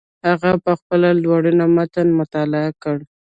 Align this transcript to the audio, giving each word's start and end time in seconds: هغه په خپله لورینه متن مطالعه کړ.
هغه 0.27 0.51
په 0.63 0.71
خپله 0.79 1.09
لورینه 1.23 1.65
متن 1.75 2.07
مطالعه 2.19 2.71
کړ. 2.83 2.97